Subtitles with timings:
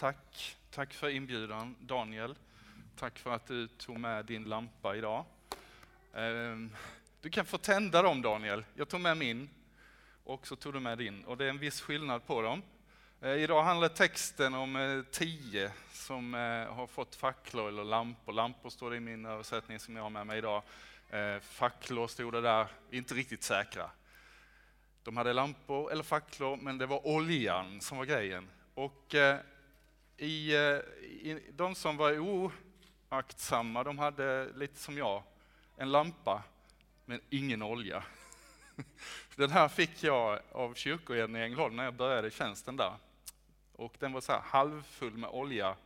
[0.00, 0.56] tack.
[0.70, 2.34] Tack för inbjudan Daniel.
[2.96, 5.24] Tack för att du tog med din lampa idag.
[6.14, 6.76] Ehm,
[7.20, 8.64] du kan få tända dem Daniel.
[8.74, 9.48] Jag tog med min
[10.24, 12.62] och så tog du med din och det är en viss skillnad på dem.
[13.20, 18.32] Eh, idag handlar texten om eh, tio som eh, har fått facklor eller lampor.
[18.32, 20.62] Lampor står det i min översättning som jag har med mig idag.
[21.40, 23.90] Facklor stod det där, inte riktigt säkra.
[25.02, 28.48] De hade lampor eller facklor, men det var oljan som var grejen.
[28.74, 29.14] Och
[30.20, 30.60] i, eh,
[31.02, 32.18] i, de som var
[33.08, 35.22] oaktsamma, de hade lite som jag,
[35.76, 36.42] en lampa
[37.04, 38.04] men ingen olja.
[39.36, 42.94] Den här fick jag av kyrkoherden i Ängelholm när jag började tjänsten där.
[43.72, 45.76] Och den var så här halvfull med olja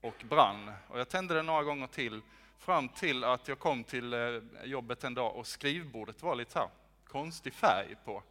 [0.00, 0.72] och brann.
[0.88, 2.20] Och jag tände den några gånger till
[2.58, 6.58] fram till att jag kom till eh, jobbet en dag och skrivbordet var lite så
[6.58, 6.68] här
[7.04, 8.22] konstig färg på.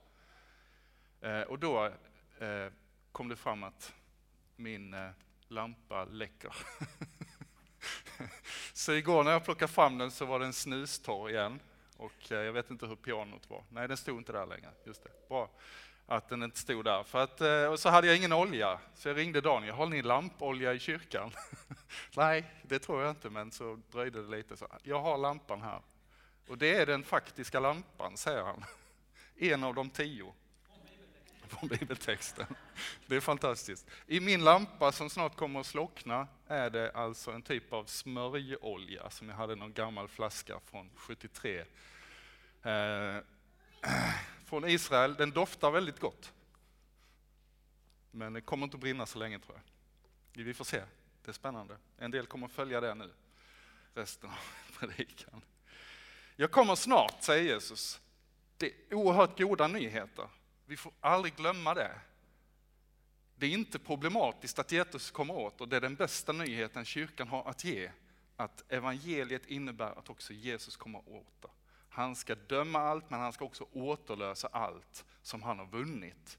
[1.21, 1.91] Eh, och då
[3.11, 3.93] kom det fram att
[4.55, 4.95] min
[5.51, 6.55] lampa läcker.
[8.73, 11.59] Så igår när jag plockade fram den så var den snustorr igen.
[11.97, 13.63] Och eh, jag vet inte hur pianot var.
[13.69, 14.69] Nej, den stod inte där längre.
[14.85, 15.09] Just det.
[15.27, 15.49] Bra
[16.09, 17.03] att den inte stod där.
[17.03, 19.75] För att, eh, och så hade jag ingen olja, så jag ringde Daniel.
[19.75, 21.31] Har ni lampolja i kyrkan?
[22.15, 24.57] Nej, det tror jag inte, men så dröjde det lite.
[24.57, 25.81] Så, jag har lampan här.
[26.47, 28.63] Och det är den faktiska lampan, säger han.
[29.41, 30.33] En av de tio.
[31.49, 32.45] Från bibeltexten.
[33.05, 33.87] Det är fantastiskt.
[34.07, 39.09] I min lampa som snart kommer att slockna är det alltså en typ av smörjolja
[39.09, 41.63] som jag hade någon gammal flaska från 73
[42.63, 43.17] eh,
[44.45, 46.33] från Israel, den doftar väldigt gott.
[48.11, 49.61] Men det kommer inte att brinna så länge tror
[50.33, 50.43] jag.
[50.43, 50.83] Vi får se,
[51.25, 51.77] det är spännande.
[51.97, 53.11] En del kommer att följa det nu,
[53.93, 54.35] resten av
[54.79, 55.41] predikan.
[56.35, 58.01] Jag kommer snart, säger Jesus.
[58.57, 60.27] Det är oerhört goda nyheter.
[60.69, 61.99] Vi får aldrig glömma det.
[63.35, 67.27] Det är inte problematiskt att Jesus kommer åt och det är den bästa nyheten kyrkan
[67.27, 67.91] har att ge.
[68.35, 71.47] Att evangeliet innebär att också Jesus kommer åt det.
[71.89, 76.37] Han ska döma allt, men han ska också återlösa allt som han har vunnit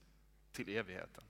[0.53, 1.25] till evigheten.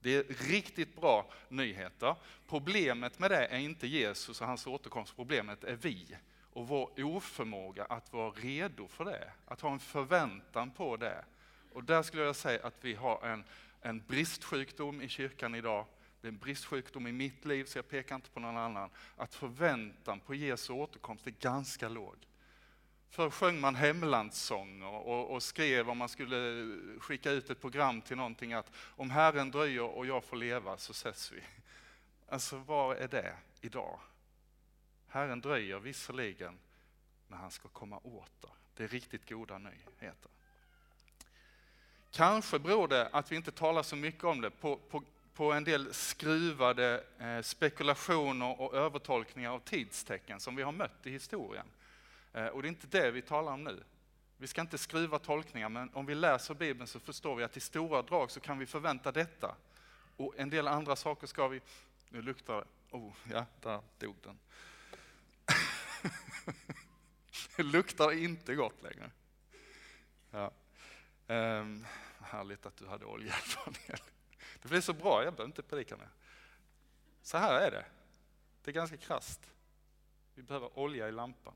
[0.00, 2.16] Det är riktigt bra nyheter.
[2.48, 6.16] Problemet med det är inte Jesus och hans återkomst, problemet är vi
[6.52, 11.24] och vår oförmåga att vara redo för det, att ha en förväntan på det.
[11.74, 13.44] Och där skulle jag säga att vi har en,
[13.80, 15.86] en bristsjukdom i kyrkan idag.
[16.20, 18.90] Det är en bristsjukdom i mitt liv, så jag pekar inte på någon annan.
[19.16, 22.16] Att förväntan på Jesu återkomst är ganska låg.
[23.08, 26.66] Förr sjöng man hemlandssånger och, och, skrev om man skulle
[27.00, 30.92] skicka ut ett program till någonting att om Herren dröjer och jag får leva så
[30.92, 31.42] ses vi.
[32.28, 34.00] Alltså var är det idag?
[35.08, 36.58] Herren dröjer visserligen,
[37.28, 38.50] men han ska komma åter.
[38.74, 40.30] Det är riktigt goda nyheter.
[42.12, 45.02] Kanske beror det att vi inte talar så mycket om det på, på,
[45.34, 51.10] på en del skruvade eh, spekulationer och övertolkningar av tidstecken som vi har mött i
[51.10, 51.66] historien.
[52.32, 53.82] Eh, och det är inte det vi talar om nu.
[54.36, 57.60] Vi ska inte skruva tolkningar, men om vi läser Bibeln så förstår vi att i
[57.60, 59.54] stora drag så kan vi förvänta detta.
[60.16, 61.60] Och en del andra saker ska vi...
[62.08, 62.96] Nu luktar det.
[62.96, 64.38] Oh, ja, där dog den.
[67.56, 69.10] det luktar inte gott längre.
[70.30, 70.50] Ja.
[71.26, 71.86] Um,
[72.32, 73.34] härligt att du hade olja,
[73.64, 74.02] Daniel.
[74.62, 76.08] Det blir så bra, jag behöver inte predika mer.
[77.22, 77.84] Så här är det.
[78.62, 79.40] Det är ganska krast.
[80.34, 81.54] Vi behöver olja i lampan.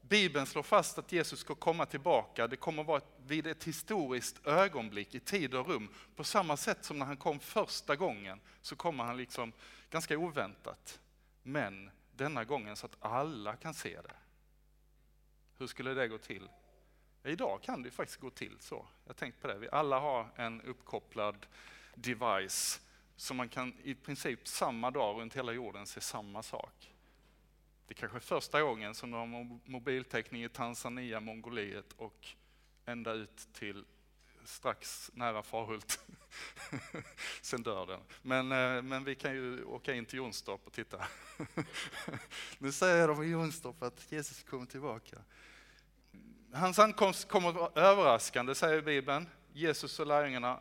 [0.00, 2.46] Bibeln slår fast att Jesus ska komma tillbaka.
[2.46, 5.88] Det kommer att vara vid ett historiskt ögonblick i tid och rum.
[6.16, 9.52] På samma sätt som när han kom första gången så kommer han liksom
[9.90, 11.00] ganska oväntat.
[11.42, 14.14] Men denna gången så att alla kan se det.
[15.58, 16.48] Hur skulle det gå till?
[17.24, 18.86] Idag kan det faktiskt gå till så.
[19.06, 19.58] Jag tänkt på det.
[19.58, 21.46] Vi alla har en uppkopplad
[21.94, 22.80] device
[23.16, 26.94] som man kan i princip samma dag runt hela jorden se samma sak.
[27.86, 29.26] Det kanske är första gången som du har
[29.70, 32.28] mobiltäckning i Tanzania, Mongoliet och
[32.84, 33.84] ända ut till
[34.44, 36.00] strax nära Farhult.
[37.42, 38.00] Sen dör den.
[38.22, 41.06] Men, eh, men vi kan ju åka in till Jonstorp och titta.
[42.58, 45.18] nu säger de i Jonstorp att Jesus kommer tillbaka.
[46.54, 49.28] Hans ankomst kommer att vara överraskande, säger Bibeln.
[49.52, 50.60] Jesus och lärjungarna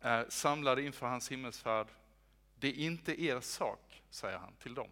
[0.00, 1.86] är samlade inför hans himmelsfärd.
[2.58, 4.90] Det är inte er sak, säger han till dem.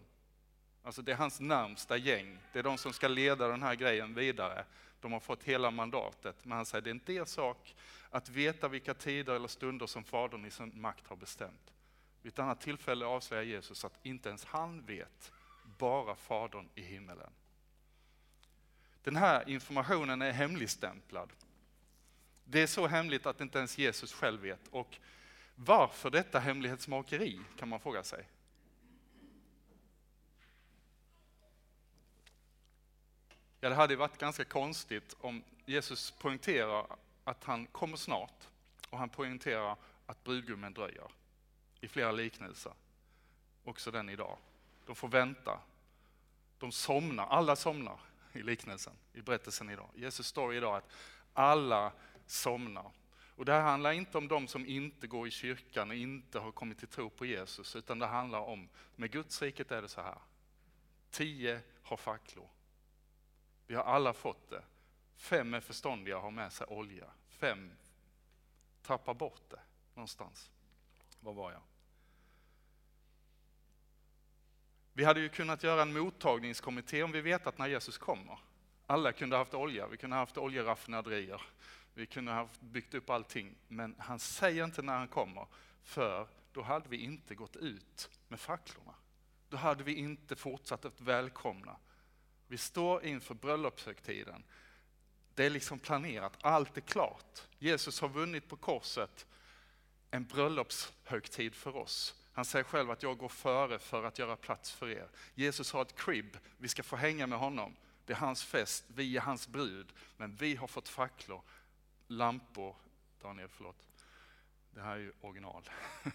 [0.83, 2.39] Alltså det är hans närmsta gäng.
[2.53, 4.65] Det är de som ska leda den här grejen vidare.
[5.01, 6.45] De har fått hela mandatet.
[6.45, 7.75] Men han säger, det är inte er sak
[8.11, 11.73] att veta vilka tider eller stunder som Fadern i sin makt har bestämt.
[12.23, 15.33] Vid ett annat tillfälle avslöjar Jesus att inte ens han vet,
[15.79, 17.31] bara Fadern i himmelen.
[19.05, 21.33] Den här informationen är hemligstämplad.
[22.45, 24.69] Det är så hemligt att inte ens Jesus själv vet.
[24.71, 24.99] Och
[25.55, 28.29] Varför detta hemlighetsmakeri kan man fråga sig.
[33.61, 36.87] Ja, det hade varit ganska konstigt om Jesus poängterar
[37.25, 38.49] att han kommer snart
[38.91, 39.77] och han poängterar
[40.07, 41.11] att brudgummen dröjer
[41.81, 42.73] i flera liknelser.
[43.65, 44.39] Också den idag.
[44.87, 45.61] De får vänta.
[46.59, 47.99] De somnar, alla somnar
[48.37, 49.91] i liknelsen, i berättelsen idag.
[49.95, 50.91] Jesus står idag att
[51.33, 51.93] alla
[52.27, 52.91] somnar.
[53.37, 56.53] Och det här handlar inte om de som inte går i kyrkan och inte har
[56.53, 60.01] kommit till tro på Jesus, utan det handlar om, med Guds riket är det så
[60.01, 60.19] här.
[61.11, 62.49] Tio har facklor.
[63.67, 64.63] Vi har alla fått det.
[65.17, 67.11] Fem är förståndiga och har med sig olja.
[67.29, 67.71] Fem
[68.83, 69.61] tappar bort det
[69.95, 70.51] någonstans.
[71.21, 71.63] Var var jag?
[74.97, 78.39] Vi hade ju kunnat göra en mottagningskommitté om vi vetat när Jesus kommer.
[78.87, 81.43] Alla kunde haft olja, vi kunde haft oljeraffinaderier,
[81.95, 83.55] vi kunde ha byggt upp allting.
[83.69, 85.47] Men han säger inte när han kommer,
[85.83, 88.95] för då hade vi inte gått ut med facklorna.
[89.49, 91.77] Då hade vi inte fortsatt att välkomna.
[92.47, 94.45] Vi står inför bröllopshögtiden.
[95.35, 97.43] Det är liksom planerat, allt är klart.
[97.59, 99.27] Jesus har vunnit på korset
[100.11, 102.24] en bröllopshögtid för oss.
[102.35, 105.09] Han säger själv att jag går före för att göra plats för er.
[105.35, 107.77] Jesus har ett crib, vi ska få hänga med honom.
[108.05, 109.93] Det är hans fest, vi är hans brud.
[110.17, 111.43] Men vi har fått facklor,
[112.07, 112.77] lampor,
[113.23, 113.77] Daniel förlåt,
[114.71, 115.71] det här är ju original.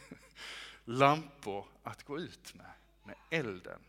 [0.85, 2.71] lampor att gå ut med,
[3.03, 3.81] med elden.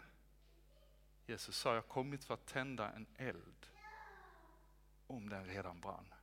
[1.26, 3.66] Jesus sa, jag har kommit för att tända en eld.
[5.06, 6.14] Om den redan brann.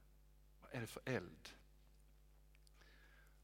[0.62, 1.50] Vad är det för eld?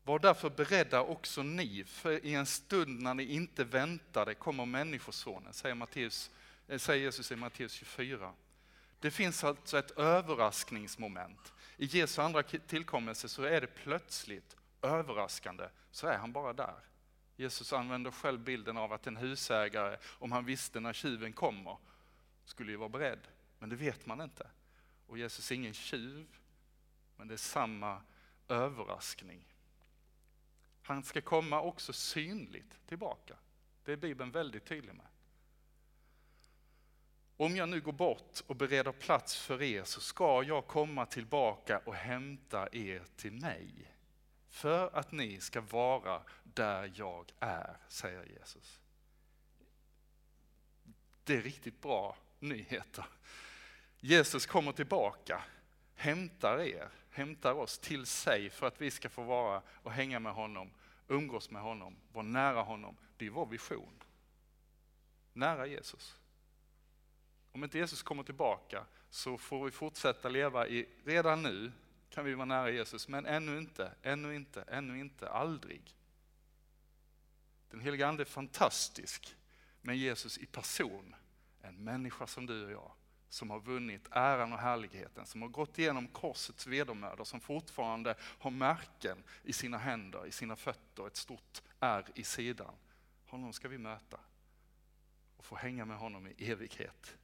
[0.03, 5.53] Var därför beredda också ni, för i en stund när ni inte väntade kommer Människosonen,
[5.53, 6.31] säger, Matteus,
[6.67, 8.33] eh, säger Jesus i Matteus 24.
[8.99, 11.53] Det finns alltså ett överraskningsmoment.
[11.77, 16.75] I Jesu andra tillkommelse så är det plötsligt överraskande, så är han bara där.
[17.35, 21.77] Jesus använder själv bilden av att en husägare, om han visste när tjuven kommer,
[22.45, 23.27] skulle ju vara beredd.
[23.59, 24.47] Men det vet man inte.
[25.07, 26.27] Och Jesus är ingen tjuv,
[27.17, 28.01] men det är samma
[28.47, 29.52] överraskning.
[30.83, 33.35] Han ska komma också synligt tillbaka.
[33.83, 35.05] Det är Bibeln väldigt tydlig med.
[37.37, 41.77] Om jag nu går bort och bereder plats för er så ska jag komma tillbaka
[41.85, 43.91] och hämta er till mig.
[44.49, 48.79] För att ni ska vara där jag är, säger Jesus.
[51.23, 53.05] Det är riktigt bra nyheter.
[53.99, 55.43] Jesus kommer tillbaka,
[55.95, 60.33] hämtar er, hämtar oss till sig för att vi ska få vara och hänga med
[60.33, 60.71] honom,
[61.07, 62.97] umgås med honom, vara nära honom.
[63.17, 64.03] Det är vår vision.
[65.33, 66.15] Nära Jesus.
[67.51, 71.71] Om inte Jesus kommer tillbaka så får vi fortsätta leva i, redan nu
[72.09, 75.95] kan vi vara nära Jesus, men ännu inte, ännu inte, ännu inte, aldrig.
[77.69, 79.35] Den heliga Ande är fantastisk,
[79.81, 81.15] men Jesus i person,
[81.61, 82.91] en människa som du och jag,
[83.33, 88.51] som har vunnit äran och härligheten, som har gått igenom korsets vedermödor, som fortfarande har
[88.51, 92.75] märken i sina händer, i sina fötter, ett stort ärr i sidan.
[93.27, 94.19] Honom ska vi möta
[95.37, 97.17] och få hänga med honom i evighet.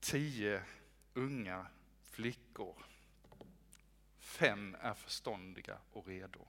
[0.00, 0.62] Tio
[1.14, 1.66] unga
[2.10, 2.76] flickor.
[4.18, 6.46] Fem är förståndiga och redo.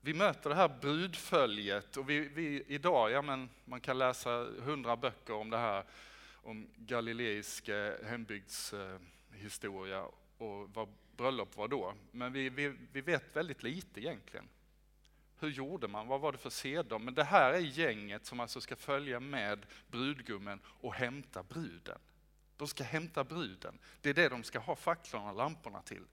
[0.00, 4.96] Vi möter det här brudföljet och vi, vi, idag, ja men man kan läsa hundra
[4.96, 5.84] böcker om det här
[6.44, 7.70] om galileisk
[8.04, 10.02] hembygdshistoria
[10.38, 11.94] och vad bröllop var då.
[12.10, 14.48] Men vi, vi, vi vet väldigt lite egentligen.
[15.38, 16.06] Hur gjorde man?
[16.06, 16.98] Vad var det för seder?
[16.98, 21.98] Men det här är gänget som alltså ska följa med brudgummen och hämta bruden.
[22.56, 23.78] De ska hämta bruden.
[24.00, 26.04] Det är det de ska ha facklorna och lamporna till.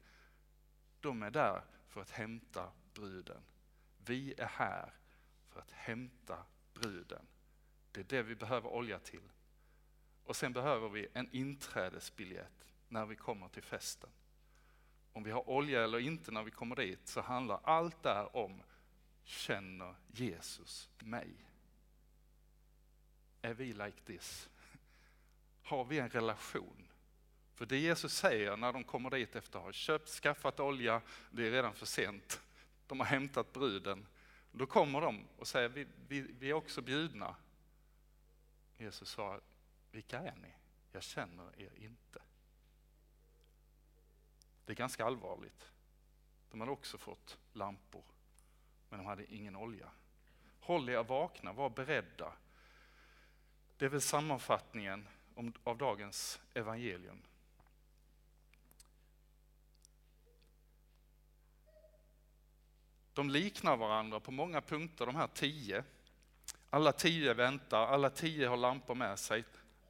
[0.99, 3.41] De är där för att hämta bruden.
[4.05, 4.93] Vi är här
[5.49, 7.27] för att hämta bruden.
[7.91, 9.21] Det är det vi behöver olja till.
[10.31, 14.09] Och sen behöver vi en inträdesbiljett när vi kommer till festen.
[15.13, 18.63] Om vi har olja eller inte när vi kommer dit så handlar allt där om,
[19.23, 21.29] känner Jesus mig?
[23.41, 24.49] Är vi like this?
[25.63, 26.87] Har vi en relation?
[27.55, 31.47] För det Jesus säger när de kommer dit efter att ha köpt, skaffat olja, det
[31.47, 32.41] är redan för sent.
[32.87, 34.07] De har hämtat bruden.
[34.51, 37.35] Då kommer de och säger, vi, vi, vi är också bjudna.
[38.77, 39.39] Jesus sa,
[39.91, 40.53] vilka är ni?
[40.91, 42.21] Jag känner er inte.
[44.65, 45.71] Det är ganska allvarligt.
[46.51, 48.03] De hade också fått lampor,
[48.89, 49.91] men de hade ingen olja.
[50.59, 52.33] Håll er vakna, var beredda.
[53.77, 55.07] Det är väl sammanfattningen
[55.63, 57.21] av dagens evangelium.
[63.13, 65.83] de liknar varandra på många punkter, de här tio.
[66.69, 69.43] Alla tio väntar, alla tio har lampor med sig.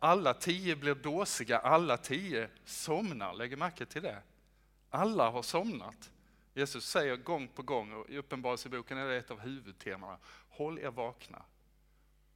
[0.03, 3.33] Alla tio blir dåsiga, alla tio somnar.
[3.33, 4.21] Lägg märke till det.
[4.89, 6.11] Alla har somnat.
[6.53, 10.17] Jesus säger gång på gång, och i Uppenbarelseboken är det ett av huvudtemana,
[10.49, 11.45] håll er vakna.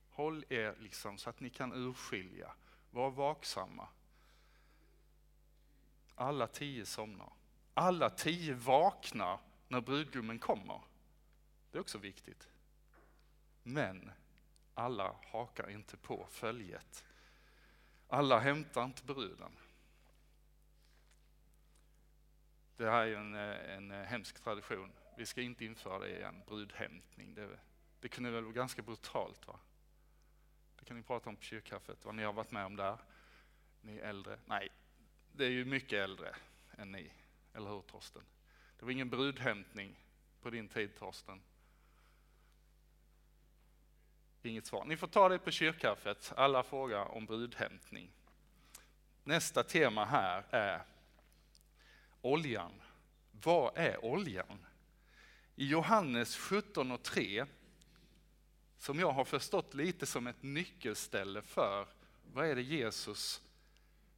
[0.09, 2.51] Håll er liksom så att ni kan urskilja,
[2.91, 3.87] var vaksamma.
[6.15, 7.33] Alla tio somnar.
[7.73, 10.81] Alla tio vaknar när brudgummen kommer.
[11.71, 12.47] Det är också viktigt.
[13.63, 14.11] Men
[14.73, 17.05] alla hakar inte på följet.
[18.07, 19.51] Alla hämtar inte bruden.
[22.77, 24.91] Det här är en, eh, en eh, hemsk tradition.
[25.17, 27.33] Vi ska inte införa det igen, brudhämtning.
[27.33, 27.59] Det,
[27.99, 29.59] det kunde väl vara ganska brutalt va?
[30.79, 32.97] Det kan ni prata om på kyrkkaffet, vad ni har varit med om där.
[33.81, 34.39] Ni är äldre.
[34.45, 34.69] Nej,
[35.31, 36.35] det är ju mycket äldre
[36.77, 37.11] än ni.
[37.53, 38.23] Eller hur Torsten?
[38.79, 39.95] Det var ingen brudhämtning
[40.41, 41.41] på din tid Torsten.
[44.45, 44.85] Inget svar.
[44.85, 46.33] Ni får ta det på kyrkkaffet.
[46.37, 48.11] Alla frågar om brudhämtning.
[49.23, 50.81] Nästa tema här är
[52.21, 52.71] oljan.
[53.31, 54.65] Vad är oljan?
[55.55, 57.45] I Johannes 17 och 3,
[58.77, 61.87] som jag har förstått lite som ett nyckelställe för
[62.33, 63.41] vad är det Jesus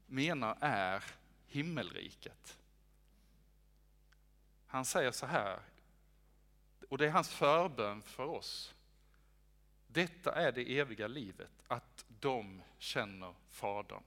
[0.05, 1.03] menar är
[1.48, 2.57] himmelriket.
[4.67, 5.60] Han säger så här,
[6.89, 8.74] och det är hans förbön för oss.
[9.98, 14.04] Detta är det eviga livet, att de känner Fadern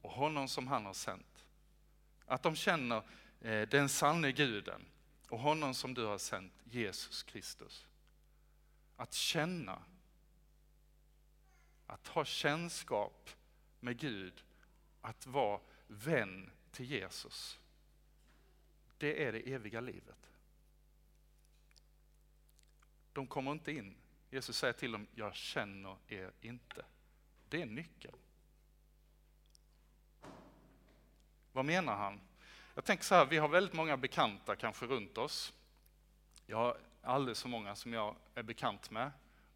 [0.00, 1.46] och honom som han har sänt.
[2.26, 3.02] Att de känner
[3.40, 4.86] eh, den sanne guden
[5.28, 7.86] och honom som du har sänt, Jesus Kristus.
[8.96, 9.82] Att känna,
[11.86, 13.30] att ha kännskap
[13.80, 14.44] med Gud,
[15.00, 17.58] att vara vän till Jesus.
[18.98, 20.30] Det är det eviga livet.
[23.12, 23.96] De kommer inte in.
[24.30, 26.84] Jesus säger till dem, jag känner er inte.
[27.48, 28.16] Det är nyckeln.
[31.52, 32.20] Vad menar han?
[32.74, 35.52] Jag tänker så här, vi har väldigt många bekanta kanske runt oss.
[36.46, 39.10] Jag har alldeles för många som jag är bekant med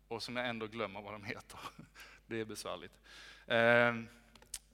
[0.09, 1.61] och som jag ändå glömmer vad de heter.
[2.27, 3.01] Det är besvärligt.
[3.47, 4.09] Ehm,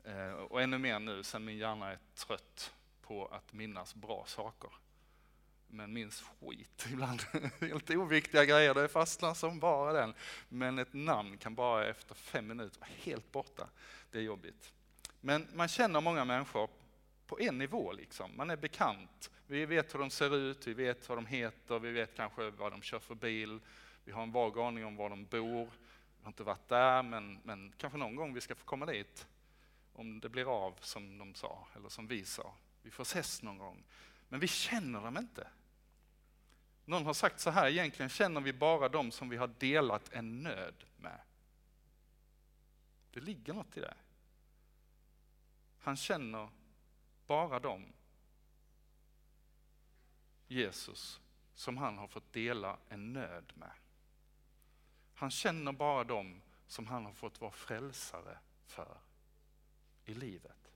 [0.04, 4.70] eh, och ännu mer nu sen min hjärna är trött på att minnas bra saker.
[5.70, 7.22] Men minns skit ibland.
[7.60, 10.14] Helt oviktiga grejer, det fastnar som bara den.
[10.48, 13.68] Men ett namn kan bara efter fem minuter vara helt borta.
[14.10, 14.72] Det är jobbigt.
[15.20, 16.70] Men man känner många människor
[17.26, 17.92] på en nivå.
[17.92, 18.36] Liksom.
[18.36, 19.30] Man är bekant.
[19.46, 22.72] Vi vet hur de ser ut, vi vet vad de heter, vi vet kanske vad
[22.72, 23.60] de kör för bil.
[24.04, 25.64] Vi har en vag aning om var de bor.
[26.18, 29.26] Vi har inte varit där, men, men kanske någon gång vi ska få komma dit.
[29.92, 32.54] Om det blir av som de sa, eller som vi sa.
[32.82, 33.84] Vi får ses någon gång.
[34.28, 35.46] Men vi känner dem inte.
[36.84, 40.42] Någon har sagt så här, egentligen känner vi bara dem som vi har delat en
[40.42, 41.20] nöd med.
[43.10, 43.94] Det ligger något i det.
[45.78, 46.48] Han känner
[47.26, 47.92] bara dem,
[50.48, 51.20] Jesus,
[51.54, 53.72] som han har fått dela en nöd med.
[55.14, 58.98] Han känner bara dem som han har fått vara frälsare för
[60.04, 60.72] i livet.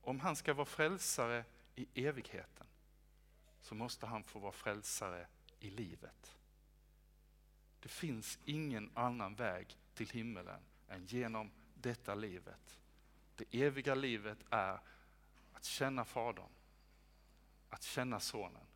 [0.00, 2.66] Om han ska vara frälsare i evigheten
[3.64, 5.26] så måste han få vara frälsare
[5.60, 6.36] i livet.
[7.80, 12.78] Det finns ingen annan väg till himmelen än genom detta livet.
[13.36, 14.80] Det eviga livet är
[15.52, 16.48] att känna Fadern,
[17.70, 18.66] att känna Sonen,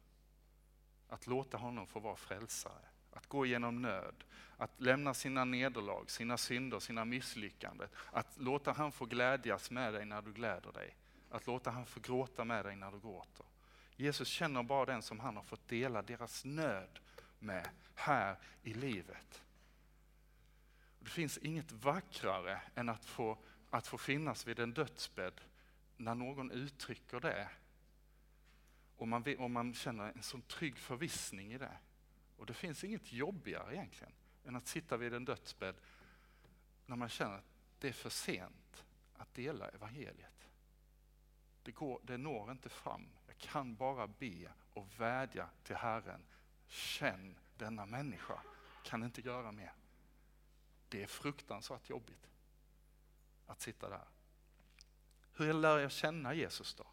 [1.08, 4.24] att låta honom få vara frälsare, att gå igenom nöd,
[4.56, 10.04] att lämna sina nederlag, sina synder, sina misslyckanden, att låta han få glädjas med dig
[10.04, 10.96] när du gläder dig,
[11.30, 13.47] att låta han få gråta med dig när du gråter.
[14.00, 16.98] Jesus känner bara den som han har fått dela deras nöd
[17.38, 19.42] med här i livet.
[21.00, 23.38] Det finns inget vackrare än att få,
[23.70, 25.40] att få finnas vid en dödsbädd
[25.96, 27.48] när någon uttrycker det.
[28.96, 31.78] Och man, och man känner en sån trygg förvissning i det.
[32.36, 34.12] Och det finns inget jobbigare egentligen
[34.44, 35.74] än att sitta vid en dödsbädd
[36.86, 40.48] när man känner att det är för sent att dela evangeliet.
[41.62, 43.06] Det, går, det når inte fram.
[43.40, 46.20] Jag kan bara be och vädja till Herren.
[46.66, 48.42] Känn denna människa.
[48.84, 49.72] Kan inte göra mer.
[50.88, 52.26] Det är fruktansvärt jobbigt
[53.46, 54.08] att sitta där.
[55.32, 56.86] Hur lär jag känna Jesus då?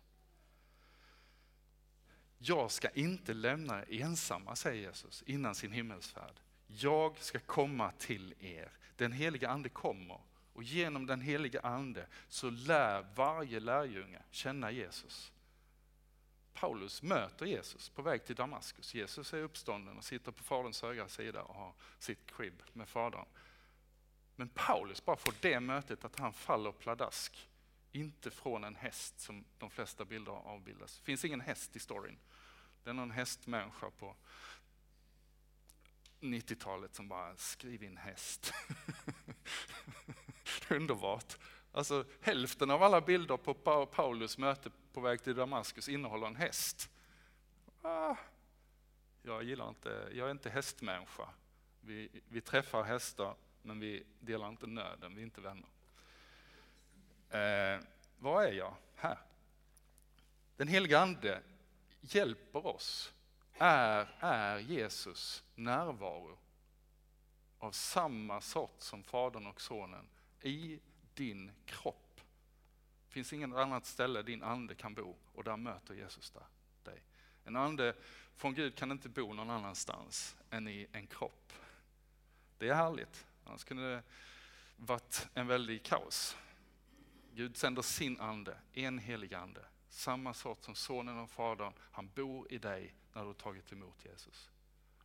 [2.38, 6.40] Jag ska inte lämna er ensamma, säger Jesus innan sin himmelsfärd.
[6.68, 8.72] Jag ska komma till er.
[8.96, 10.22] Den heliga ande kommer
[10.54, 15.32] och genom den heliga ande så lär varje lärjunge känna Jesus.
[16.56, 18.94] Paulus möter Jesus på väg till Damaskus.
[18.94, 23.26] Jesus är uppstånden och sitter på faderns högra sida och har sitt crib med fadern.
[24.36, 27.50] Men Paulus bara får det mötet att han faller pladask.
[27.92, 30.98] Inte från en häst som de flesta bilder avbildas.
[30.98, 32.20] Det finns ingen häst i storyn.
[32.84, 34.16] Det är någon hästmänniska på
[36.20, 38.54] 90-talet som bara skriv in häst.
[40.70, 41.38] Underbart.
[41.76, 43.54] Alltså hälften av alla bilder på
[43.86, 46.90] Paulus möte på väg till Damaskus innehåller en häst.
[47.82, 48.16] Ah,
[49.22, 51.30] jag gillar inte, jag är inte hästmänniska.
[51.82, 55.68] Vi, vi träffar hästar men vi delar inte nöden, vi är inte vänner.
[57.30, 57.82] Eh,
[58.20, 58.76] vad är jag?
[58.96, 59.18] Här.
[60.56, 61.42] Den helige Ande
[62.02, 63.14] hjälper oss.
[63.58, 66.38] Är, är Jesus närvaro
[67.60, 70.10] av samma sort som Fadern och Sonen
[70.42, 70.80] i
[71.16, 72.22] din kropp.
[73.08, 76.46] Det finns inget annat ställe din ande kan bo och där möter Jesus där,
[76.84, 77.04] dig.
[77.44, 77.96] En ande
[78.36, 81.54] från Gud kan inte bo någon annanstans än i en kropp.
[82.58, 84.04] Det är härligt, annars kunde det
[84.78, 86.38] varit en väldig kaos.
[87.34, 91.74] Gud sänder sin ande, en helig ande, samma sort som sonen och fadern.
[91.80, 94.50] Han bor i dig när du har tagit emot Jesus.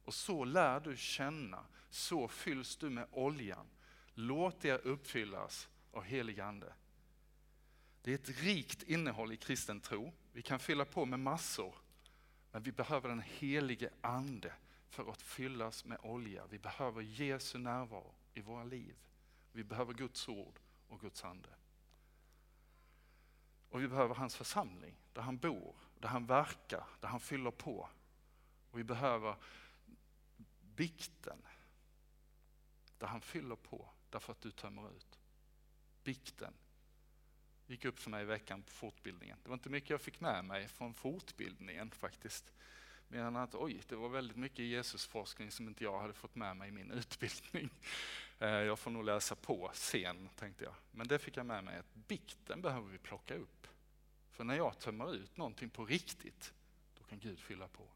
[0.05, 3.67] Och så lär du känna, så fylls du med oljan.
[4.14, 6.73] Låt er uppfyllas och helig ande.
[8.02, 10.12] Det är ett rikt innehåll i kristen tro.
[10.32, 11.75] Vi kan fylla på med massor,
[12.52, 14.52] men vi behöver den helige ande
[14.88, 16.47] för att fyllas med olja.
[16.47, 18.97] Vi behöver Jesu närvaro i våra liv.
[19.52, 21.49] Vi behöver Guds ord och Guds ande.
[23.68, 27.88] Och vi behöver hans församling, där han bor, där han verkar, där han fyller på.
[28.70, 29.37] Och vi behöver
[30.61, 31.42] bikten,
[32.99, 35.19] där han fyller på därför att du tömmer ut.
[36.04, 36.54] Bikten
[37.66, 39.38] gick upp för mig i veckan på fortbildningen.
[39.42, 42.52] Det var inte mycket jag fick med mig från fortbildningen faktiskt.
[43.09, 46.69] Medan att oj, det var väldigt mycket Jesusforskning som inte jag hade fått med mig
[46.69, 47.71] i min utbildning.
[48.42, 50.74] Eh, jag får nog läsa på sen, tänkte jag.
[50.90, 53.66] Men det fick jag med mig, att bikten behöver vi plocka upp.
[54.31, 56.55] För när jag tömmer ut någonting på riktigt,
[56.98, 57.88] då kan Gud fylla på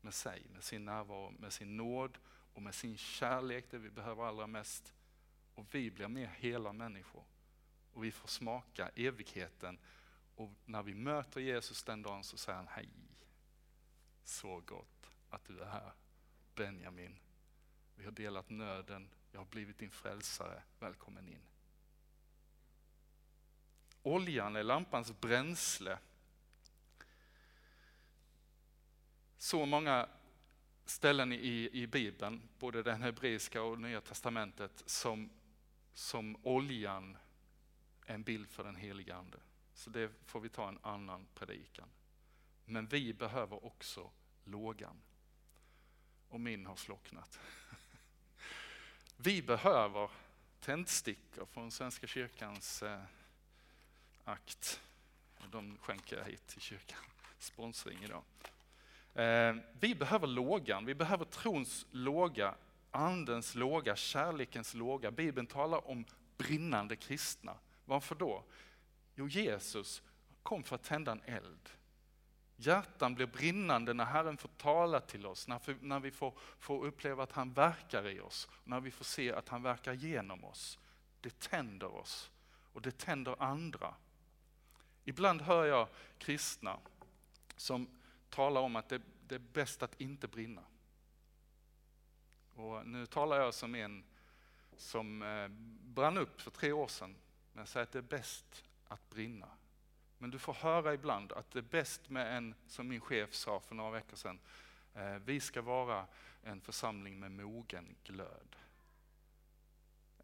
[0.00, 2.18] med sig, med sin närvaro, med sin nåd
[2.54, 4.94] och med sin kärlek, det vi behöver allra mest.
[5.54, 7.24] Och vi blir mer hela människor.
[7.92, 9.78] Och vi får smaka evigheten.
[10.36, 12.88] Och när vi möter Jesus den dagen så säger han hej.
[14.24, 15.92] Så gott att du är här.
[16.54, 17.18] Benjamin,
[17.94, 21.42] vi har delat nöden, jag har blivit din frälsare, välkommen in.
[24.02, 25.98] Oljan är lampans bränsle.
[29.38, 30.08] Så många
[30.84, 35.30] ställen i, i Bibeln, både den hebreiska och Nya Testamentet, som,
[35.94, 37.16] som oljan
[38.14, 39.38] en bild för den helige Ande.
[39.74, 41.88] Så det får vi ta en annan predikan.
[42.64, 44.10] Men vi behöver också
[44.44, 44.96] lågan.
[46.28, 47.40] Och min har slocknat.
[49.16, 50.10] Vi behöver
[50.60, 53.02] tändstickor från Svenska kyrkans eh,
[54.24, 54.80] akt.
[55.50, 56.98] De skänker jag hit till kyrkan.
[57.38, 58.22] Sponsring idag.
[59.14, 62.54] Eh, vi behöver lågan, vi behöver trons låga,
[62.90, 65.10] andens låga, kärlekens låga.
[65.10, 66.04] Bibeln talar om
[66.36, 67.56] brinnande kristna.
[67.92, 68.44] Varför då?
[69.14, 70.02] Jo, Jesus
[70.42, 71.68] kom för att tända en eld.
[72.56, 77.22] Hjärtan blir brinnande när Herren får tala till oss, när, när vi får, får uppleva
[77.22, 80.78] att han verkar i oss, när vi får se att han verkar genom oss.
[81.20, 82.30] Det tänder oss
[82.72, 83.94] och det tänder andra.
[85.04, 86.78] Ibland hör jag kristna
[87.56, 88.00] som
[88.30, 90.64] talar om att det, det är bäst att inte brinna.
[92.54, 94.04] Och nu talar jag som en
[94.76, 95.48] som eh,
[95.94, 97.16] brann upp för tre år sedan,
[97.52, 99.48] men säger att det är bäst att brinna.
[100.18, 103.60] Men du får höra ibland att det är bäst med en, som min chef sa
[103.60, 104.38] för några veckor sedan,
[104.94, 106.06] eh, vi ska vara
[106.42, 108.56] en församling med mogen glöd.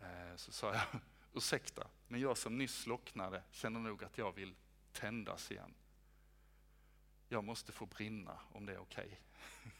[0.00, 1.00] Eh, så sa jag,
[1.34, 4.54] ursäkta, men jag som nyss slocknade känner nog att jag vill
[4.92, 5.74] tändas igen.
[7.28, 9.20] Jag måste få brinna om det är okej.
[9.62, 9.72] Okay.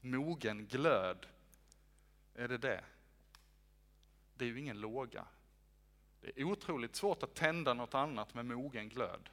[0.10, 1.26] Mogen glöd,
[2.34, 2.84] är det det?
[4.34, 5.26] Det är ju ingen låga.
[6.24, 9.30] Det är otroligt svårt att tända något annat med mogen glöd.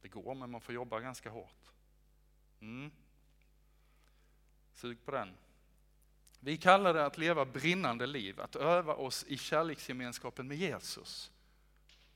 [0.00, 1.72] Det går, men man får jobba ganska hårt.
[2.60, 2.90] Mm.
[4.72, 5.36] Sug på den.
[6.40, 11.32] Vi kallar det att leva brinnande liv, att öva oss i kärleksgemenskapen med Jesus.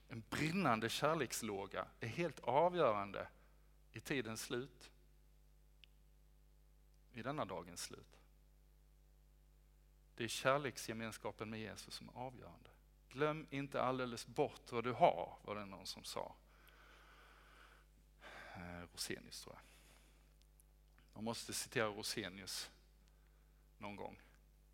[0.08, 3.28] En brinnande kärlekslåga är helt avgörande
[3.92, 4.90] i tidens slut.
[7.12, 8.19] I denna dagens slut.
[10.20, 12.70] Det är kärleksgemenskapen med Jesus som är avgörande.
[13.08, 16.34] Glöm inte alldeles bort vad du har, var det någon som sa.
[18.54, 19.62] Eh, Rosenius tror jag.
[21.14, 22.70] Man måste citera Rosenius
[23.78, 24.20] någon gång,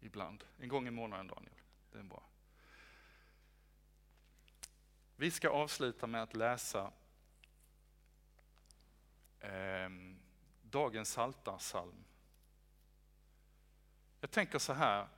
[0.01, 0.45] ibland.
[0.59, 1.61] En gång i månaden Daniel,
[1.93, 2.23] det är bra.
[5.17, 6.93] Vi ska avsluta med att läsa
[9.41, 9.91] eh,
[10.63, 12.05] dagens Psaltarpsalm.
[14.21, 15.09] Jag tänker så här,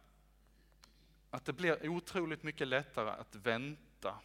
[1.31, 4.19] att det blir otroligt mycket lättare att vänta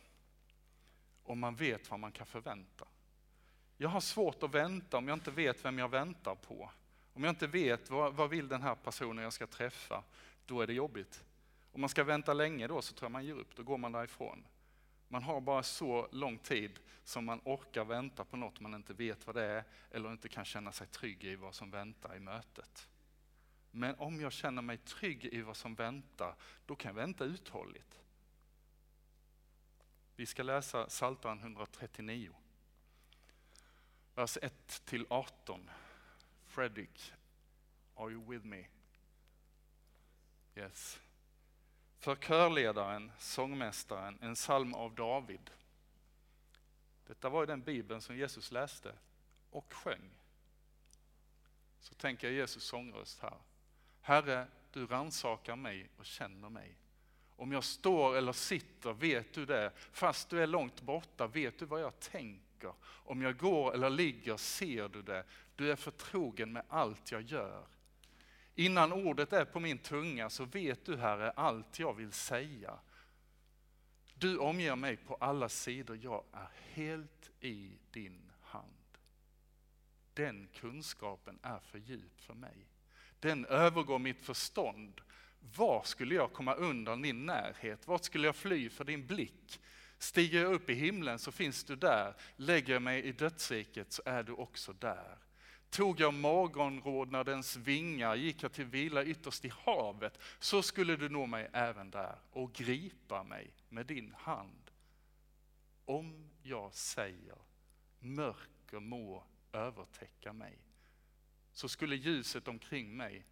[1.23, 2.87] om man vet vad man kan förvänta.
[3.77, 6.69] Jag har svårt att vänta om jag inte vet vem jag väntar på.
[7.13, 10.03] Om jag inte vet vad, vad vill den här personen jag ska träffa,
[10.45, 11.23] då är det jobbigt.
[11.71, 13.91] Om man ska vänta länge då så tror jag man ger upp, då går man
[13.91, 14.45] därifrån.
[15.07, 19.27] Man har bara så lång tid som man orkar vänta på något man inte vet
[19.27, 22.89] vad det är eller inte kan känna sig trygg i vad som väntar i mötet.
[23.75, 27.99] Men om jag känner mig trygg i vad som väntar, då kan jag vänta uthålligt.
[30.15, 32.35] Vi ska läsa Psaltaren 139.
[34.15, 35.69] Vers 1 till 18.
[36.47, 37.13] Fredrik,
[37.95, 38.65] are you with me?
[40.55, 40.99] Yes.
[41.99, 45.49] För körledaren, sångmästaren, en psalm av David.
[47.07, 48.95] Detta var ju den bibeln som Jesus läste
[49.49, 50.09] och sjöng.
[51.79, 53.37] Så tänker jag Jesus sångröst här.
[54.05, 56.75] Herre, du ransakar mig och känner mig.
[57.35, 59.71] Om jag står eller sitter vet du det.
[59.91, 62.73] Fast du är långt borta vet du vad jag tänker.
[62.83, 65.25] Om jag går eller ligger ser du det.
[65.55, 67.65] Du är förtrogen med allt jag gör.
[68.55, 72.79] Innan ordet är på min tunga så vet du Herre allt jag vill säga.
[74.13, 78.97] Du omger mig på alla sidor, jag är helt i din hand.
[80.13, 82.72] Den kunskapen är för djup för mig.
[83.23, 85.01] Den övergår mitt förstånd.
[85.55, 87.87] Var skulle jag komma undan din närhet?
[87.87, 89.59] Vart skulle jag fly för din blick?
[89.97, 92.13] Stiger jag upp i himlen så finns du där.
[92.35, 95.17] Lägger jag mig i dödsriket så är du också där.
[95.69, 101.25] Tog jag morgonrodnadens vingar, gick jag till vila ytterst i havet, så skulle du nå
[101.25, 104.71] mig även där och gripa mig med din hand.
[105.85, 107.37] Om jag säger
[107.99, 110.57] mörker må övertäcka mig,
[111.53, 113.25] så skulle ljuset omkring mig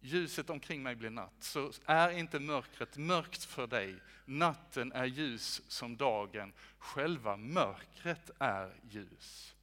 [0.00, 3.94] ljuset omkring mig blir natt, så är inte mörkret mörkt för dig.
[4.24, 9.54] Natten är ljus som dagen, själva mörkret är ljus.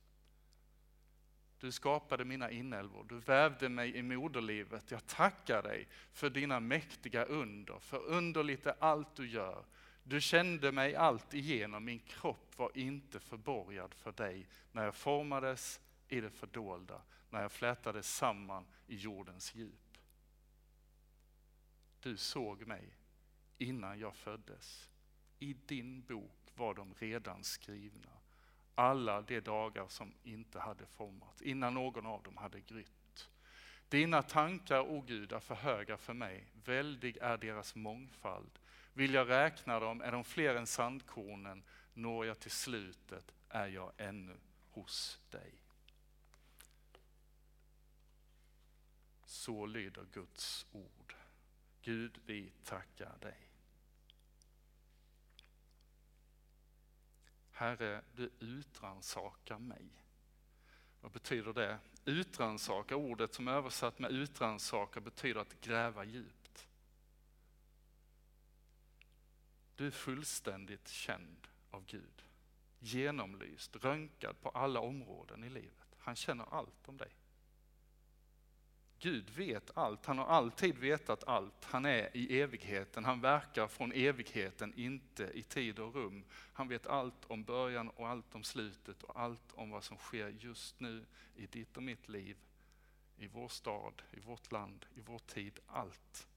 [1.59, 4.91] Du skapade mina inälvor, du vävde mig i moderlivet.
[4.91, 9.65] Jag tackar dig för dina mäktiga under, för underligt är allt du gör.
[10.03, 15.79] Du kände mig allt igenom, min kropp var inte förborgad för dig när jag formades
[16.07, 19.97] i det fördolda, när jag flätades samman i jordens djup.
[21.99, 22.97] Du såg mig
[23.57, 24.89] innan jag föddes.
[25.39, 28.11] I din bok var de redan skrivna
[28.75, 33.29] alla de dagar som inte hade formats, innan någon av dem hade grytt.
[33.89, 38.59] Dina tankar, o Gud, är för höga för mig, väldig är deras mångfald.
[38.93, 41.63] Vill jag räkna dem är de fler än sandkornen,
[41.93, 44.37] når jag till slutet är jag ännu
[44.69, 45.53] hos dig.
[49.45, 51.15] Så lyder Guds ord.
[51.81, 53.49] Gud, vi tackar dig.
[57.51, 59.85] Herre, du utransakar mig.
[61.01, 61.79] Vad betyder det?
[62.05, 66.67] Utransaka, ordet som är översatt med utransaka betyder att gräva djupt.
[69.75, 72.23] Du är fullständigt känd av Gud.
[72.79, 75.95] Genomlyst, röntgad på alla områden i livet.
[75.97, 77.11] Han känner allt om dig.
[78.99, 81.65] Gud vet allt, han har alltid vetat allt.
[81.65, 86.23] Han är i evigheten, han verkar från evigheten, inte i tid och rum.
[86.53, 90.35] Han vet allt om början och allt om slutet och allt om vad som sker
[90.39, 91.05] just nu
[91.35, 92.37] i ditt och mitt liv,
[93.17, 96.27] i vår stad, i vårt land, i vår tid, allt.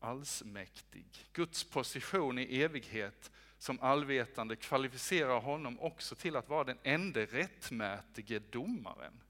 [0.00, 1.06] Allsmäktig.
[1.32, 8.38] Guds position i evighet som allvetande kvalificerar honom också till att vara den enda rättmätige
[8.50, 9.21] domaren.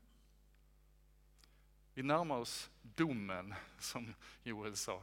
[1.94, 5.02] Vi närmar oss domen, som Joel sa.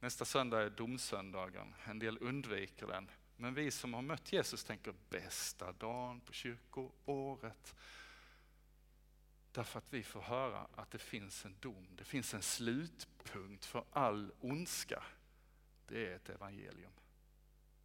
[0.00, 1.74] Nästa söndag är domsöndagen.
[1.84, 3.10] En del undviker den.
[3.36, 7.74] Men vi som har mött Jesus tänker bästa dagen på kyrkoåret.
[9.52, 13.84] Därför att vi får höra att det finns en dom, det finns en slutpunkt för
[13.90, 15.02] all ondska.
[15.86, 16.92] Det är ett evangelium.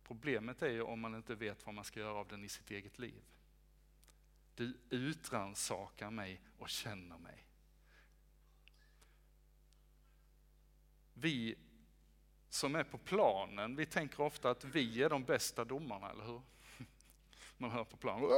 [0.04, 2.72] Problemet är ju om man inte vet vad man ska göra av den i sitt
[2.72, 3.24] eget liv.
[4.56, 7.46] Du utransakar mig och känner mig.
[11.24, 11.56] Vi
[12.50, 16.42] som är på planen, vi tänker ofta att vi är de bästa domarna, eller hur?
[17.58, 18.30] man hör på planen.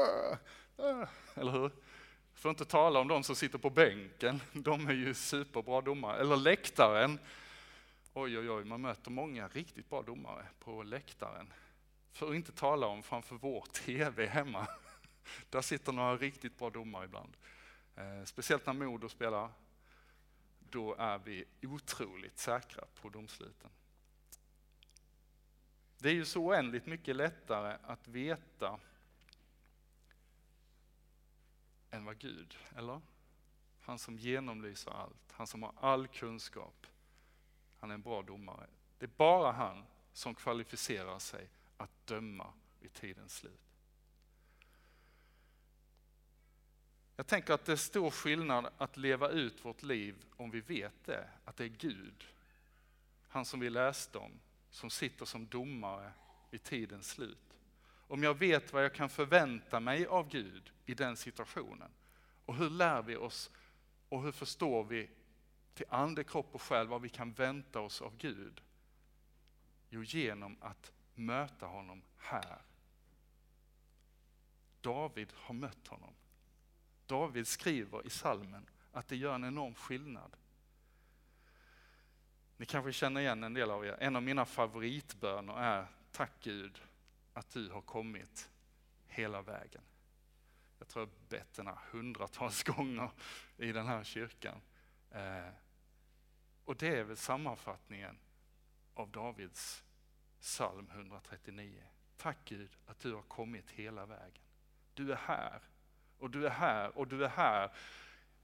[1.36, 1.72] Eller hur?
[2.34, 6.20] För att inte tala om de som sitter på bänken, de är ju superbra domare.
[6.20, 7.20] Eller läktaren.
[8.14, 11.54] Oj, oj, oj, man möter många riktigt bra domare på läktaren.
[12.12, 14.68] För att inte tala om framför vår TV hemma.
[15.50, 17.38] Där sitter några riktigt bra domare ibland.
[17.96, 19.50] Eh, speciellt när Modo spelar.
[20.70, 23.70] Då är vi otroligt säkra på domsluten.
[25.98, 28.80] Det är ju så oändligt mycket lättare att veta
[31.92, 33.02] än vad Gud, eller?
[33.82, 36.88] Han som genomlyser allt, han som har all kunskap.
[37.78, 38.68] Han är en bra domare.
[38.98, 43.65] Det är bara han som kvalificerar sig att döma vid tidens slut.
[47.16, 51.06] Jag tänker att det är stor skillnad att leva ut vårt liv om vi vet
[51.06, 52.26] det, att det är Gud,
[53.28, 54.32] han som vi läste om,
[54.70, 56.12] som sitter som domare
[56.50, 57.58] vid tidens slut.
[58.08, 61.92] Om jag vet vad jag kan förvänta mig av Gud i den situationen.
[62.46, 63.52] Och hur lär vi oss
[64.10, 65.10] och hur förstår vi
[65.74, 68.62] till ande, kropp och själ vad vi kan vänta oss av Gud?
[69.90, 72.62] Jo, genom att möta honom här.
[74.82, 76.14] David har mött honom.
[77.06, 80.36] David skriver i salmen att det gör en enorm skillnad.
[82.58, 83.98] Ni kanske känner igen en del av er.
[84.00, 86.82] En av mina favoritböner är Tack Gud
[87.34, 88.50] att du har kommit
[89.08, 89.82] hela vägen.
[90.80, 93.10] Jag tror jag har bett den här hundratals gånger
[93.58, 94.62] i den här kyrkan.
[95.12, 95.50] Eh,
[96.66, 98.18] och det är väl sammanfattningen
[98.94, 99.84] av Davids
[100.40, 101.84] psalm 139.
[102.18, 104.44] Tack Gud att du har kommit hela vägen.
[104.94, 105.62] Du är här
[106.20, 107.72] och du är här och du är här.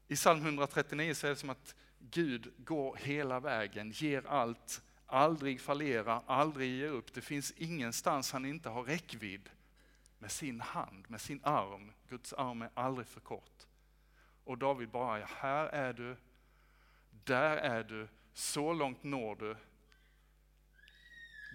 [0.07, 5.61] I psalm 139 så är det som att Gud går hela vägen, ger allt, aldrig
[5.61, 7.13] fallerar, aldrig ger upp.
[7.13, 9.49] Det finns ingenstans han inte har räckvidd
[10.19, 11.91] med sin hand, med sin arm.
[12.09, 13.67] Guds arm är aldrig för kort.
[14.43, 16.15] Och David bara, här är du,
[17.23, 19.55] där är du, så långt når du.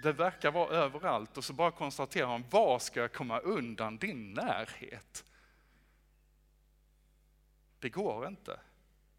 [0.03, 4.33] Det verkar vara överallt och så bara konstaterar han, var ska jag komma undan din
[4.33, 5.25] närhet?
[7.87, 8.61] Det går inte.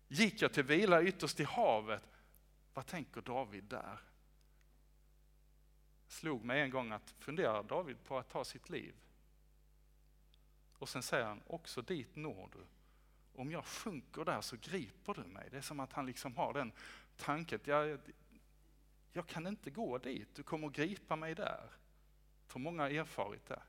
[0.07, 2.03] Gick jag till vila ytterst i havet,
[2.73, 3.99] vad tänker David där?
[6.07, 8.95] Slog mig en gång att funderar David på att ta sitt liv?
[10.77, 12.65] Och sen säger han, också dit når du.
[13.41, 15.47] Om jag sjunker där så griper du mig.
[15.51, 16.71] Det är som att han liksom har den
[17.17, 17.99] tanken, jag,
[19.13, 21.69] jag kan inte gå dit, du kommer gripa mig där.
[22.47, 23.61] För många har erfarit det.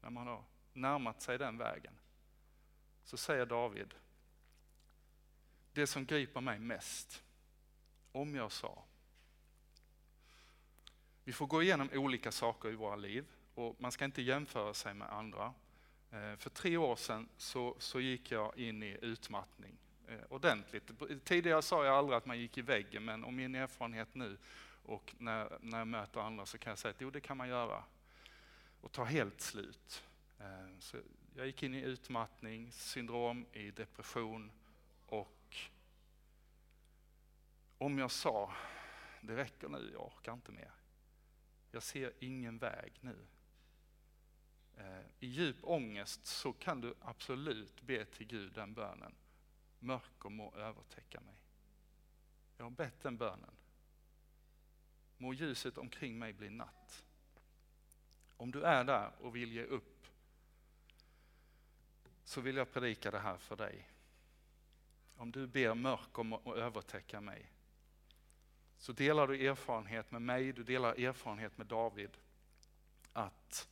[0.00, 1.98] När man har närmat sig den vägen.
[3.04, 3.94] Så säger David,
[5.72, 7.22] det som griper mig mest,
[8.12, 8.84] om jag sa.
[11.24, 14.94] Vi får gå igenom olika saker i våra liv och man ska inte jämföra sig
[14.94, 15.54] med andra.
[16.10, 20.90] Eh, för tre år sedan så, så gick jag in i utmattning eh, ordentligt.
[21.24, 24.38] Tidigare sa jag aldrig att man gick i väggen, men om min erfarenhet nu
[24.84, 27.48] och när, när jag möter andra så kan jag säga att jo, det kan man
[27.48, 27.84] göra.
[28.80, 30.04] Och ta helt slut.
[30.38, 30.98] Eh, så
[31.34, 34.52] jag gick in i utmattningssyndrom, i depression
[35.06, 35.56] och
[37.78, 38.52] om jag sa,
[39.20, 40.72] det räcker nu, jag orkar inte mer.
[41.70, 43.26] Jag ser ingen väg nu.
[44.76, 49.14] Eh, I djup ångest så kan du absolut be till Gud den bönen.
[49.78, 51.36] Mörker må övertäcka mig.
[52.56, 53.56] Jag har bett den bönen.
[55.16, 57.04] Må ljuset omkring mig bli natt.
[58.36, 59.93] Om du är där och vill ge upp
[62.24, 63.88] så vill jag predika det här för dig.
[65.16, 67.50] Om du ber mörker att övertäcka mig
[68.78, 72.10] så delar du erfarenhet med mig, du delar erfarenhet med David
[73.12, 73.68] att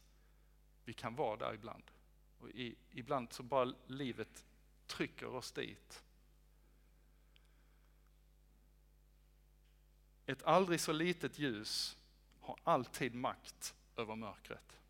[0.84, 1.82] vi kan vara där ibland.
[2.38, 4.44] Och i, ibland så bara livet
[4.86, 6.04] trycker oss dit.
[10.26, 11.96] Ett aldrig så litet ljus
[12.40, 14.80] har alltid makt över mörkret.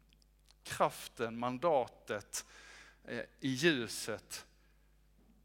[0.63, 2.47] Kraften, mandatet
[3.05, 4.47] Eh, i ljuset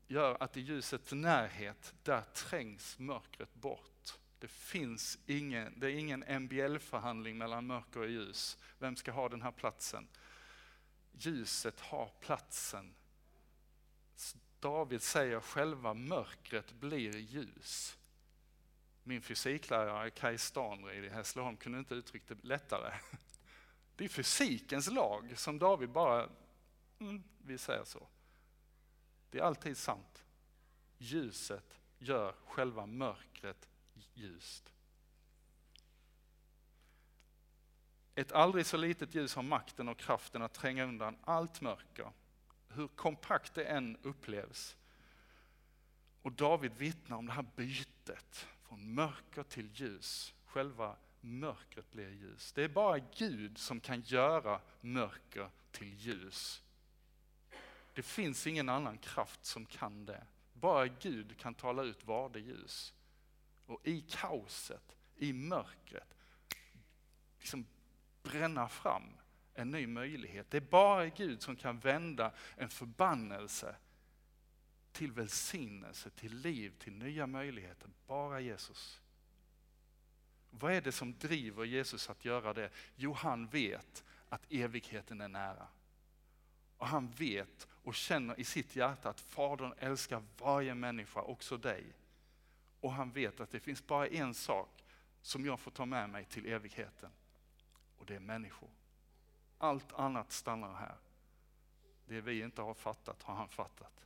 [0.08, 4.20] gör att i ljusets närhet, där trängs mörkret bort.
[4.40, 8.58] Det finns ingen, det är ingen MBL-förhandling mellan mörker och ljus.
[8.80, 10.08] Vem ska ha den här platsen?
[11.18, 12.94] ljuset har platsen.
[14.60, 17.98] David säger själva mörkret blir ljus.
[19.04, 22.94] Min fysiklärare Kaj Stanrid i Hässleholm kunde inte uttrycka det lättare.
[23.96, 26.30] Det är fysikens lag som David bara,
[27.00, 28.08] mm, vi säger så.
[29.30, 30.24] Det är alltid sant.
[30.98, 33.70] Ljuset gör själva mörkret
[34.14, 34.74] ljust.
[38.16, 42.12] Ett aldrig så litet ljus har makten och kraften att tränga undan allt mörker,
[42.68, 44.76] hur kompakt det än upplevs.
[46.22, 50.34] Och David vittnar om det här bytet från mörker till ljus.
[50.46, 52.52] Själva mörkret blir ljus.
[52.52, 56.64] Det är bara Gud som kan göra mörker till ljus.
[57.98, 60.24] Det finns ingen annan kraft som kan det.
[60.54, 62.94] Bara Gud kan tala ut varde det ljus.
[63.66, 66.16] Och i kaoset, i mörkret,
[67.40, 67.66] liksom
[68.24, 69.04] bränna fram
[69.54, 70.52] en ny möjlighet.
[70.52, 73.76] Det är bara Gud som kan vända en förbannelse
[74.92, 77.90] till välsignelse, till liv, till nya möjligheter.
[78.08, 79.02] Bara Jesus.
[80.50, 82.70] Vad är det som driver Jesus att göra det?
[82.96, 85.68] Jo, han vet att evigheten är nära.
[86.78, 91.94] Och han vet och känner i sitt hjärta att Fadern älskar varje människa, också dig.
[92.80, 94.84] Och han vet att det finns bara en sak
[95.22, 97.12] som jag får ta med mig till evigheten.
[97.98, 98.70] Och det är människor.
[99.58, 100.98] Allt annat stannar här.
[102.06, 104.06] Det vi inte har fattat har han fattat.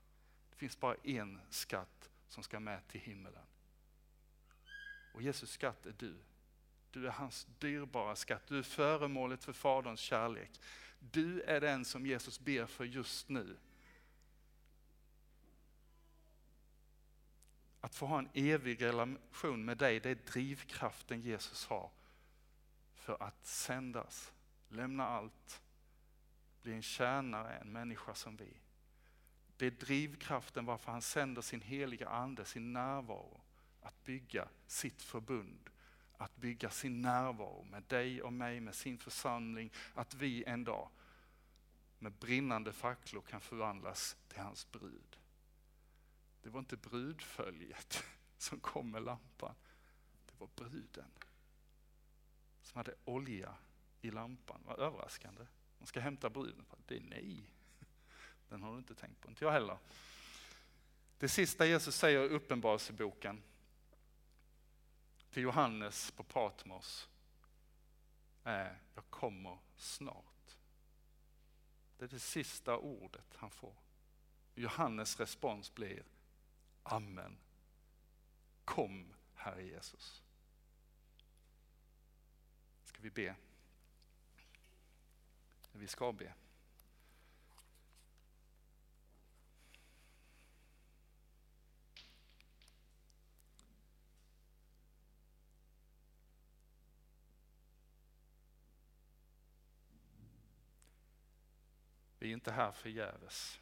[0.49, 3.45] Det finns bara en skatt som ska med till himmelen.
[5.13, 6.15] Och Jesus skatt är du.
[6.91, 8.47] Du är hans dyrbara skatt.
[8.47, 10.51] Du är föremålet för Faderns kärlek.
[11.01, 13.57] Du är den som Jesus ber för just nu.
[17.81, 21.91] Att få ha en evig relation med dig, det är drivkraften Jesus har
[22.93, 24.31] för att sändas,
[24.69, 25.61] lämna allt,
[26.61, 28.57] bli en tjänare, en människa som vi.
[29.57, 33.41] Det är drivkraften varför han sänder sin heliga ande, sin närvaro,
[33.81, 35.69] att bygga sitt förbund,
[36.41, 40.89] bygga sin närvaro med dig och mig, med sin församling, att vi en dag
[41.99, 45.17] med brinnande facklor kan förvandlas till hans brud.
[46.41, 48.03] Det var inte brudföljet
[48.37, 49.55] som kom med lampan,
[50.25, 51.11] det var bruden
[52.61, 53.55] som hade olja
[54.01, 54.61] i lampan.
[54.65, 55.45] Vad överraskande.
[55.77, 56.65] Man ska hämta bruden.
[56.85, 57.43] Det är nej.
[58.49, 59.77] Den har du inte tänkt på, inte jag heller.
[61.17, 63.43] Det sista Jesus säger i Uppenbarelseboken
[65.31, 67.09] till Johannes på Patmos
[68.43, 70.57] är jag kommer snart.
[71.97, 73.75] Det är det sista ordet han får.
[74.55, 76.03] Johannes respons blir
[76.83, 77.37] Amen.
[78.65, 80.23] Kom Herre Jesus.
[82.83, 83.35] Ska vi be?
[85.71, 86.33] Vi ska be.
[102.21, 103.59] Vi är inte här förgäves.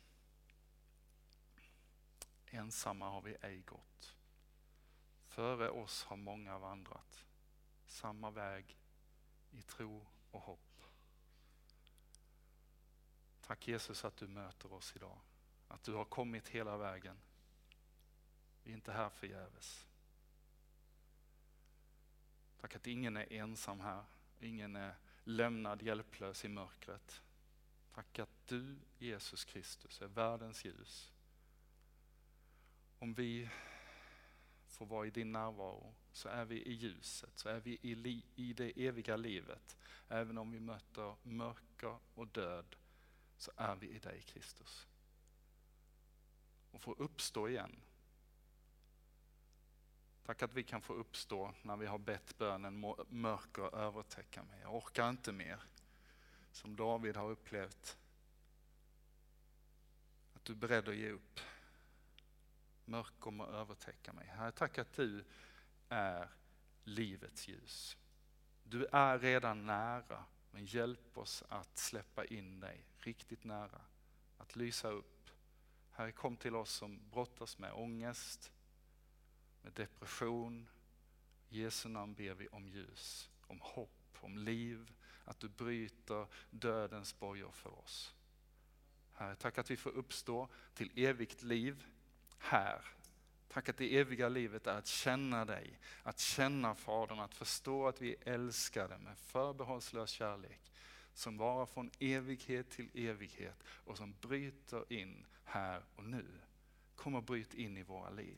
[2.46, 4.16] Ensamma har vi ej gått.
[5.28, 7.26] Före oss har många vandrat
[7.88, 8.80] samma väg
[9.52, 10.84] i tro och hopp.
[13.42, 15.20] Tack Jesus att du möter oss idag.
[15.68, 17.18] Att du har kommit hela vägen.
[18.64, 19.88] Vi är inte här förgäves.
[22.62, 24.04] Tack att ingen är ensam här.
[24.40, 27.22] Ingen är lämnad hjälplös i mörkret.
[28.00, 31.12] Tack att du, Jesus Kristus, är världens ljus.
[33.00, 33.50] Om vi
[34.68, 38.26] får vara i din närvaro så är vi i ljuset, så är vi i, li,
[38.36, 39.78] i det eviga livet.
[40.08, 42.76] Även om vi möter mörker och död
[43.38, 44.88] så är vi i dig Kristus.
[46.72, 47.82] Och får uppstå igen.
[50.26, 54.60] Tack att vi kan få uppstå när vi har bett bönen mörker övertäcka mig.
[54.62, 55.60] Jag orkar inte mer.
[56.52, 57.98] Som David har upplevt.
[60.34, 61.40] Att du är beredd att ge upp.
[62.86, 64.28] Mörker kommer övertäcka mig.
[64.28, 65.24] Herre, tack att du
[65.90, 66.30] är
[66.84, 67.98] livets ljus.
[68.64, 73.82] Du är redan nära, men hjälp oss att släppa in dig riktigt nära.
[74.38, 75.30] Att lysa upp.
[75.92, 78.52] Herre, kom till oss som brottas med ångest,
[79.62, 80.70] med depression.
[81.50, 84.94] I Jesu namn ber vi om ljus, om hopp, om liv.
[85.30, 88.14] Att du bryter dödens bojor för oss.
[89.14, 91.86] Herre, tack att vi får uppstå till evigt liv
[92.38, 92.82] här
[93.50, 98.02] Tack att det eviga livet är att känna dig, att känna Fadern, att förstå att
[98.02, 100.72] vi är älskade med förbehållslös kärlek
[101.14, 106.26] som varar från evighet till evighet och som bryter in här och nu.
[106.96, 108.38] Kom och bryt in i våra liv.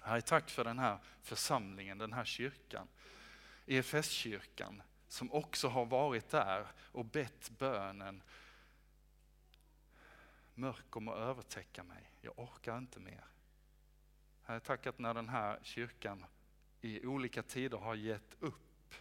[0.00, 2.88] Herre, tack för den här församlingen, den här kyrkan,
[3.66, 8.22] EFS-kyrkan, som också har varit där och bett bönen.
[10.54, 13.24] Mörk kommer övertäcka mig, jag orkar inte mer.
[14.42, 16.24] Herre, tack att när den här kyrkan
[16.80, 18.94] i olika tider har gett upp,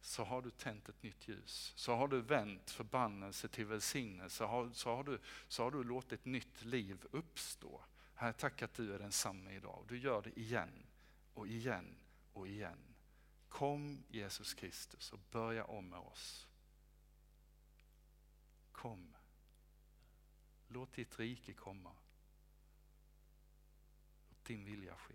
[0.00, 1.72] så har du tänt ett nytt ljus.
[1.76, 5.18] Så har du vänt förbannelse till välsignelse, så har, så har, du,
[5.48, 7.80] så har du låtit nytt liv uppstå.
[8.14, 9.84] Herre, tack att du är densamme idag.
[9.88, 10.86] Du gör det igen
[11.34, 11.96] och igen
[12.32, 12.85] och igen.
[13.56, 16.48] Kom Jesus Kristus och börja om med oss.
[18.72, 19.16] Kom.
[20.68, 21.92] Låt ditt rike komma.
[24.28, 25.14] Låt din vilja ske.